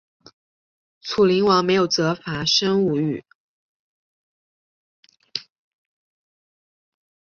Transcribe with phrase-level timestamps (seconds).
[1.01, 3.23] 楚灵王没有责罚申无宇。